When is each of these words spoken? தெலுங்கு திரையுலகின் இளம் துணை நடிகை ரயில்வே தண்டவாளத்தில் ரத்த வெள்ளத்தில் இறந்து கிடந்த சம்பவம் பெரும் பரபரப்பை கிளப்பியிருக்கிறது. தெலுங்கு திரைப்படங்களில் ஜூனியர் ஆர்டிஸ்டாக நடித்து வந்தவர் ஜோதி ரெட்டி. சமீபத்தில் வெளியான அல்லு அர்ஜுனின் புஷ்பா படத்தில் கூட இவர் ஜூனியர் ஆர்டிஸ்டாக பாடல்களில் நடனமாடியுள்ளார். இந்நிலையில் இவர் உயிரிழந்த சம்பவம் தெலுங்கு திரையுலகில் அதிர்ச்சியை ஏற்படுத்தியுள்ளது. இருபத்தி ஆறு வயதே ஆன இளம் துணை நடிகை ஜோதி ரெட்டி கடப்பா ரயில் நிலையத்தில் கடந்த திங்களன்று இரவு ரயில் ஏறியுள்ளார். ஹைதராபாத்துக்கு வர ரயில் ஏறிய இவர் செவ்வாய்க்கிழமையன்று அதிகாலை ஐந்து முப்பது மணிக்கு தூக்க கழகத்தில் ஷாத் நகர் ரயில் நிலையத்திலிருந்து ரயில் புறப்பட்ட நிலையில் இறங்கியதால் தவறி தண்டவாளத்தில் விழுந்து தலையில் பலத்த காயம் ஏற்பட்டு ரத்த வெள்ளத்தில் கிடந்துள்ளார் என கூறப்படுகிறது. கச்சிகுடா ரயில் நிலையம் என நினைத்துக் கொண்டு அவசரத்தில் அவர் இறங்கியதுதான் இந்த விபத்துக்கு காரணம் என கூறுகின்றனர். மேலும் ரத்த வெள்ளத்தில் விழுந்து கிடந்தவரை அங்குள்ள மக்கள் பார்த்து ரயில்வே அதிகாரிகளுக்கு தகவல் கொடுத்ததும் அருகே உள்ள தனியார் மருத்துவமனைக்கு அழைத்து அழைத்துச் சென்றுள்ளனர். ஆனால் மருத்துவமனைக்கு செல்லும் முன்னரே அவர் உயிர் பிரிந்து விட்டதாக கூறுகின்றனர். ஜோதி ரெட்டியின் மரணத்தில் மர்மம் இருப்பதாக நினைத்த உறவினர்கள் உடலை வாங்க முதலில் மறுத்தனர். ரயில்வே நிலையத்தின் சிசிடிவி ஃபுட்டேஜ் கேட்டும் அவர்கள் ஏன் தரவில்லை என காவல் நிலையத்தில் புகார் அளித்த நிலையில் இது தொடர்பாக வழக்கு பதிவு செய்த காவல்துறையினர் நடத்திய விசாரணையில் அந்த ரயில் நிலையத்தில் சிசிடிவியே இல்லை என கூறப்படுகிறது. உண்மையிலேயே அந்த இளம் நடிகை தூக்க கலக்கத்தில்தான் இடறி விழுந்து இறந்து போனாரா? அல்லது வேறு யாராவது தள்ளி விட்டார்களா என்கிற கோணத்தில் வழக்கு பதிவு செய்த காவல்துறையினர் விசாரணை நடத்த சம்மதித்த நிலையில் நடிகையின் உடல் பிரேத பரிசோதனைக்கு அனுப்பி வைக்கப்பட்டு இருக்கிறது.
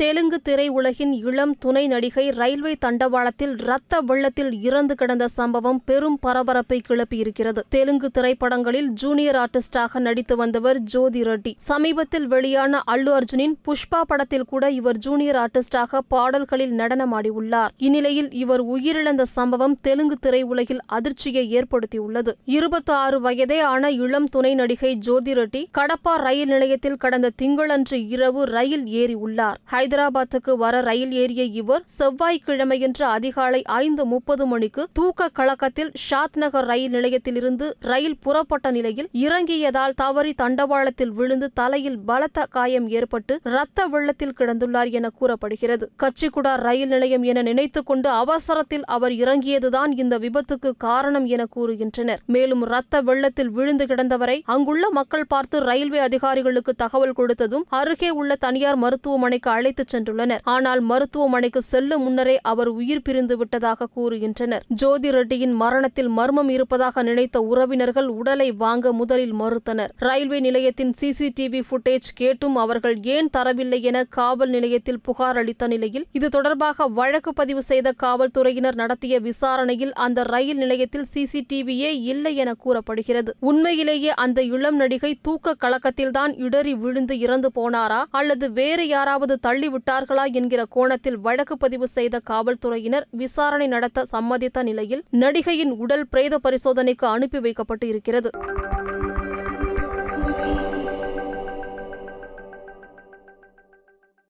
தெலுங்கு 0.00 0.40
திரையுலகின் 0.48 1.12
இளம் 1.12 1.54
துணை 1.58 1.86
நடிகை 1.86 2.30
ரயில்வே 2.30 2.76
தண்டவாளத்தில் 2.84 3.54
ரத்த 3.56 4.00
வெள்ளத்தில் 4.00 4.62
இறந்து 4.62 4.94
கிடந்த 4.94 5.28
சம்பவம் 5.28 5.80
பெரும் 5.84 6.18
பரபரப்பை 6.18 6.82
கிளப்பியிருக்கிறது. 6.88 7.58
தெலுங்கு 7.68 8.10
திரைப்படங்களில் 8.10 8.90
ஜூனியர் 8.90 9.36
ஆர்டிஸ்டாக 9.36 9.98
நடித்து 9.98 10.36
வந்தவர் 10.36 10.78
ஜோதி 10.80 11.22
ரெட்டி. 11.22 11.52
சமீபத்தில் 11.56 12.26
வெளியான 12.26 12.82
அல்லு 12.86 13.18
அர்ஜுனின் 13.18 13.56
புஷ்பா 13.64 14.00
படத்தில் 14.06 14.44
கூட 14.44 14.70
இவர் 14.70 14.98
ஜூனியர் 14.98 15.36
ஆர்டிஸ்டாக 15.36 15.98
பாடல்களில் 16.08 16.72
நடனமாடியுள்ளார். 16.72 17.68
இந்நிலையில் 17.76 18.30
இவர் 18.30 18.64
உயிரிழந்த 18.64 19.22
சம்பவம் 19.22 19.76
தெலுங்கு 19.82 20.18
திரையுலகில் 20.26 20.84
அதிர்ச்சியை 20.86 21.58
ஏற்படுத்தியுள்ளது. 21.58 22.34
இருபத்தி 22.44 22.92
ஆறு 22.92 23.20
வயதே 23.20 23.60
ஆன 23.60 23.90
இளம் 23.90 24.30
துணை 24.30 24.54
நடிகை 24.54 24.94
ஜோதி 24.94 25.32
ரெட்டி 25.32 25.64
கடப்பா 25.78 26.16
ரயில் 26.16 26.48
நிலையத்தில் 26.48 26.96
கடந்த 26.96 27.30
திங்களன்று 27.42 28.06
இரவு 28.08 28.44
ரயில் 28.44 28.84
ஏறியுள்ளார். 28.84 29.56
ஹைதராபாத்துக்கு 29.88 30.52
வர 30.56 30.80
ரயில் 30.80 31.12
ஏறிய 31.12 31.44
இவர் 31.44 31.84
செவ்வாய்க்கிழமையன்று 31.98 33.02
அதிகாலை 33.02 33.62
ஐந்து 33.62 34.04
முப்பது 34.04 34.46
மணிக்கு 34.46 34.88
தூக்க 34.92 35.28
கழகத்தில் 35.28 35.92
ஷாத் 36.10 36.36
நகர் 36.36 36.64
ரயில் 36.64 36.90
நிலையத்திலிருந்து 36.90 37.74
ரயில் 37.80 38.16
புறப்பட்ட 38.20 38.70
நிலையில் 38.70 39.08
இறங்கியதால் 39.12 39.94
தவறி 39.96 40.34
தண்டவாளத்தில் 40.42 41.12
விழுந்து 41.12 41.52
தலையில் 41.52 41.98
பலத்த 41.98 42.46
காயம் 42.50 42.88
ஏற்பட்டு 42.88 43.40
ரத்த 43.42 43.86
வெள்ளத்தில் 43.86 44.34
கிடந்துள்ளார் 44.38 44.90
என 44.90 45.08
கூறப்படுகிறது. 45.08 45.90
கச்சிகுடா 46.02 46.54
ரயில் 46.56 46.88
நிலையம் 46.88 47.22
என 47.22 47.42
நினைத்துக் 47.42 47.86
கொண்டு 47.86 48.08
அவசரத்தில் 48.08 48.84
அவர் 48.84 49.12
இறங்கியதுதான் 49.12 49.98
இந்த 49.98 50.18
விபத்துக்கு 50.18 50.72
காரணம் 50.78 51.26
என 51.26 51.46
கூறுகின்றனர். 51.56 52.18
மேலும் 52.26 52.64
ரத்த 52.64 53.00
வெள்ளத்தில் 53.00 53.50
விழுந்து 53.50 53.86
கிடந்தவரை 53.86 54.40
அங்குள்ள 54.44 54.90
மக்கள் 54.90 55.24
பார்த்து 55.28 55.60
ரயில்வே 55.60 55.98
அதிகாரிகளுக்கு 55.98 56.74
தகவல் 56.74 57.14
கொடுத்ததும் 57.16 57.62
அருகே 57.68 58.10
உள்ள 58.10 58.36
தனியார் 58.36 58.76
மருத்துவமனைக்கு 58.76 59.50
அழைத்து 59.50 59.77
அழைத்துச் 59.78 59.94
சென்றுள்ளனர். 59.94 60.42
ஆனால் 60.42 60.80
மருத்துவமனைக்கு 60.80 61.62
செல்லும் 61.62 62.02
முன்னரே 62.02 62.36
அவர் 62.42 62.68
உயிர் 62.68 63.02
பிரிந்து 63.02 63.36
விட்டதாக 63.36 63.88
கூறுகின்றனர். 63.96 64.64
ஜோதி 64.68 65.10
ரெட்டியின் 65.10 65.54
மரணத்தில் 65.62 66.08
மர்மம் 66.08 66.48
இருப்பதாக 66.48 67.02
நினைத்த 67.02 67.40
உறவினர்கள் 67.40 68.08
உடலை 68.18 68.48
வாங்க 68.52 68.92
முதலில் 68.92 69.34
மறுத்தனர். 69.34 69.92
ரயில்வே 69.96 70.40
நிலையத்தின் 70.40 70.92
சிசிடிவி 71.00 71.60
ஃபுட்டேஜ் 71.68 72.08
கேட்டும் 72.14 72.56
அவர்கள் 72.56 72.96
ஏன் 73.16 73.30
தரவில்லை 73.36 73.80
என 73.82 74.04
காவல் 74.04 74.48
நிலையத்தில் 74.48 75.00
புகார் 75.00 75.36
அளித்த 75.36 75.66
நிலையில் 75.66 76.06
இது 76.12 76.28
தொடர்பாக 76.28 76.86
வழக்கு 76.98 77.32
பதிவு 77.32 77.62
செய்த 77.62 77.94
காவல்துறையினர் 78.02 78.74
நடத்திய 78.74 79.20
விசாரணையில் 79.20 79.92
அந்த 80.06 80.22
ரயில் 80.22 80.56
நிலையத்தில் 80.56 81.08
சிசிடிவியே 81.14 81.90
இல்லை 82.12 82.34
என 82.36 82.54
கூறப்படுகிறது. 82.54 83.30
உண்மையிலேயே 83.40 84.12
அந்த 84.24 84.42
இளம் 84.42 84.76
நடிகை 84.76 85.12
தூக்க 85.22 85.56
கலக்கத்தில்தான் 85.60 86.32
இடறி 86.36 86.74
விழுந்து 86.74 87.14
இறந்து 87.18 87.50
போனாரா? 87.54 88.00
அல்லது 88.10 88.46
வேறு 88.52 88.84
யாராவது 88.88 89.38
தள்ளி 89.38 89.67
விட்டார்களா 89.70 90.24
என்கிற 90.32 90.64
கோணத்தில் 90.70 91.18
வழக்கு 91.18 91.56
பதிவு 91.56 91.88
செய்த 91.88 92.20
காவல்துறையினர் 92.30 93.06
விசாரணை 93.10 93.66
நடத்த 93.66 94.06
சம்மதித்த 94.12 94.62
நிலையில் 94.62 95.04
நடிகையின் 95.12 95.74
உடல் 95.76 96.06
பிரேத 96.10 96.38
பரிசோதனைக்கு 96.38 97.06
அனுப்பி 97.06 97.38
வைக்கப்பட்டு 97.38 97.88
இருக்கிறது. 97.88 98.30